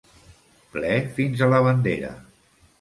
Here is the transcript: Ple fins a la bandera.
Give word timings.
Ple 0.77 0.95
fins 1.19 1.45
a 1.49 1.53
la 1.53 1.63
bandera. 1.71 2.13